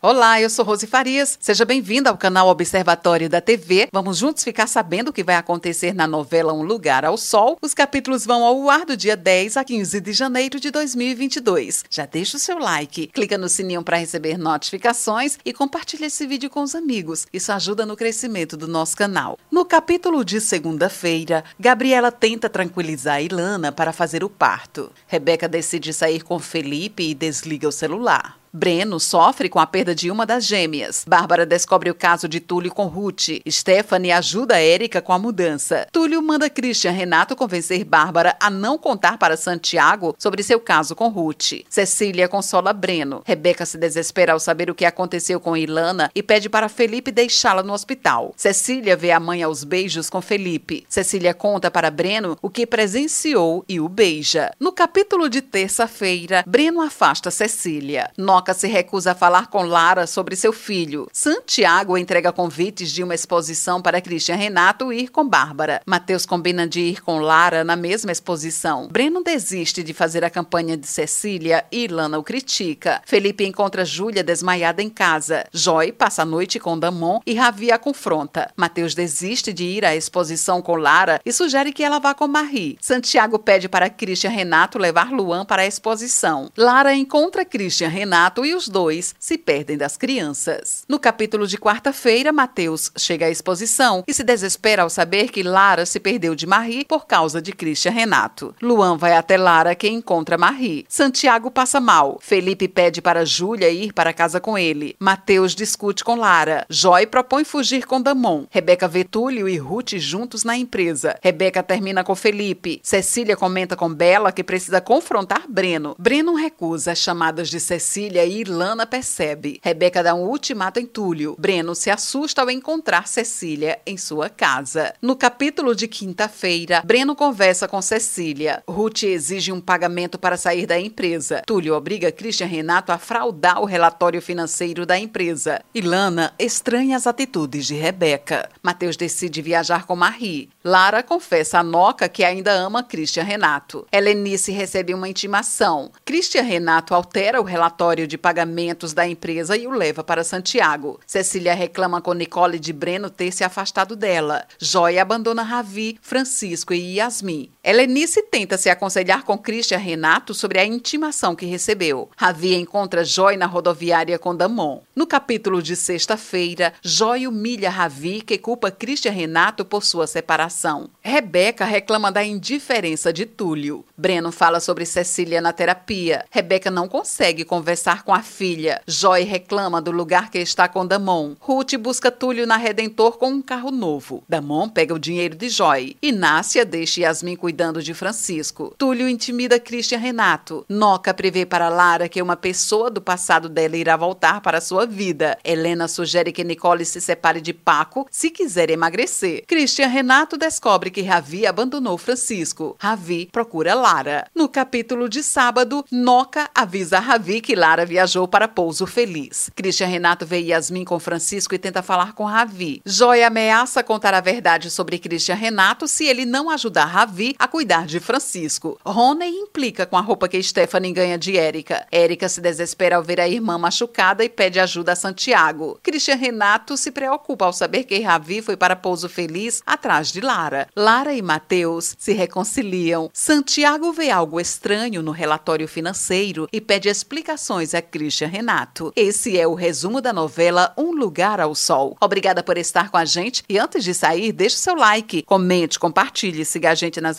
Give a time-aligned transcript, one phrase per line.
[0.00, 1.36] Olá, eu sou Rose Farias.
[1.40, 3.88] Seja bem-vinda ao canal Observatório da TV.
[3.92, 7.58] Vamos juntos ficar sabendo o que vai acontecer na novela Um Lugar ao Sol.
[7.60, 11.84] Os capítulos vão ao ar do dia 10 a 15 de janeiro de 2022.
[11.90, 16.48] Já deixa o seu like, clica no sininho para receber notificações e compartilha esse vídeo
[16.48, 17.26] com os amigos.
[17.32, 19.36] Isso ajuda no crescimento do nosso canal.
[19.50, 24.92] No capítulo de segunda-feira, Gabriela tenta tranquilizar Ilana para fazer o parto.
[25.08, 28.37] Rebeca decide sair com Felipe e desliga o celular.
[28.52, 31.04] Breno sofre com a perda de uma das gêmeas.
[31.06, 33.28] Bárbara descobre o caso de Túlio com Ruth.
[33.48, 35.86] Stephanie ajuda Érica com a mudança.
[35.92, 41.08] Túlio manda Christian Renato convencer Bárbara a não contar para Santiago sobre seu caso com
[41.08, 41.64] Ruth.
[41.68, 43.22] Cecília consola Breno.
[43.24, 47.62] Rebeca se desespera ao saber o que aconteceu com Ilana e pede para Felipe deixá-la
[47.62, 48.32] no hospital.
[48.36, 50.84] Cecília vê a mãe aos beijos com Felipe.
[50.88, 54.52] Cecília conta para Breno o que presenciou e o beija.
[54.58, 58.10] No capítulo de terça-feira, Breno afasta Cecília.
[58.38, 61.08] Noca se recusa a falar com Lara sobre seu filho.
[61.12, 65.82] Santiago entrega convites de uma exposição para Christian Renato ir com Bárbara.
[65.84, 68.86] Mateus combina de ir com Lara na mesma exposição.
[68.92, 73.02] Breno desiste de fazer a campanha de Cecília e Lana o critica.
[73.04, 75.44] Felipe encontra Júlia desmaiada em casa.
[75.52, 78.52] Joy passa a noite com Damon e Ravi a confronta.
[78.56, 82.78] Mateus desiste de ir à exposição com Lara e sugere que ela vá com Marie.
[82.80, 86.52] Santiago pede para Christian Renato levar Luan para a exposição.
[86.56, 90.84] Lara encontra Christian Renato Renato e os dois se perdem das crianças.
[90.86, 95.86] No capítulo de quarta-feira, Mateus chega à exposição e se desespera ao saber que Lara
[95.86, 98.54] se perdeu de Marie por causa de Christian Renato.
[98.60, 100.84] Luan vai até Lara que encontra Marie.
[100.90, 102.18] Santiago passa mal.
[102.20, 104.94] Felipe pede para Júlia ir para casa com ele.
[104.98, 106.66] Mateus discute com Lara.
[106.68, 108.46] Joy propõe fugir com Damon.
[108.50, 111.18] Rebeca vê Túlio e Ruth juntos na empresa.
[111.22, 112.78] Rebeca termina com Felipe.
[112.82, 115.96] Cecília comenta com Bela que precisa confrontar Breno.
[115.98, 119.60] Breno recusa as chamadas de Cecília Cecília e Ilana percebe.
[119.62, 121.36] Rebeca dá um ultimato em Túlio.
[121.38, 124.92] Breno se assusta ao encontrar Cecília em sua casa.
[125.00, 128.62] No capítulo de quinta-feira, Breno conversa com Cecília.
[128.66, 131.42] Ruth exige um pagamento para sair da empresa.
[131.46, 135.60] Túlio obriga Christian Renato a fraudar o relatório financeiro da empresa.
[135.74, 138.48] Ilana estranha as atitudes de Rebeca.
[138.62, 140.48] Mateus decide viajar com Marie.
[140.64, 143.86] Lara confessa a Noca que ainda ama Christian Renato.
[143.92, 145.92] Helenice recebe uma intimação.
[146.04, 150.98] Christian Renato altera o relatório de pagamentos da empresa e o leva para Santiago.
[151.06, 154.44] Cecília reclama com Nicole de Breno ter se afastado dela.
[154.58, 157.52] Joia abandona Ravi, Francisco e Yasmin.
[157.68, 162.08] Helenice tenta se aconselhar com Christian Renato sobre a intimação que recebeu.
[162.16, 164.80] Ravi encontra Joy na rodoviária com Damon.
[164.96, 170.88] No capítulo de sexta-feira, Joy humilha Ravi, que culpa Christian Renato por sua separação.
[171.02, 173.84] Rebeca reclama da indiferença de Túlio.
[173.94, 176.24] Breno fala sobre Cecília na terapia.
[176.30, 178.80] Rebeca não consegue conversar com a filha.
[178.86, 181.36] Joy reclama do lugar que está com Damon.
[181.38, 184.24] Ruth busca Túlio na Redentor com um carro novo.
[184.26, 185.98] Damon pega o dinheiro de Joy.
[186.00, 188.72] Inácia deixa Yasmin cuidando de Francisco.
[188.78, 190.64] Túlio intimida Christian Renato.
[190.68, 195.36] Noca prevê para Lara que uma pessoa do passado dela irá voltar para sua vida.
[195.42, 199.42] Helena sugere que Nicole se separe de Paco se quiser emagrecer.
[199.44, 202.76] Christian Renato descobre que Ravi abandonou Francisco.
[202.78, 204.28] Ravi procura Lara.
[204.32, 209.50] No capítulo de sábado, Noca avisa Ravi que Lara viajou para Pouso Feliz.
[209.56, 212.80] Christian Renato vê Yasmin com Francisco e tenta falar com Ravi.
[212.86, 217.86] Joy ameaça contar a verdade sobre Christian Renato se ele não ajudar Ravi a cuidar
[217.86, 218.78] de Francisco.
[218.84, 221.86] Rony implica com a roupa que Stephanie ganha de Érica.
[221.90, 225.80] Érica se desespera ao ver a irmã machucada e pede ajuda a Santiago.
[225.82, 230.68] Christian Renato se preocupa ao saber que Ravi foi para Pouso Feliz atrás de Lara.
[230.76, 233.10] Lara e Mateus se reconciliam.
[233.12, 238.92] Santiago vê algo estranho no relatório financeiro e pede explicações é Christian Renato.
[238.94, 241.96] Esse é o resumo da novela Um Lugar ao Sol.
[242.00, 246.44] Obrigada por estar com a gente e antes de sair, deixe seu like, comente, compartilhe,
[246.44, 247.18] siga a gente nas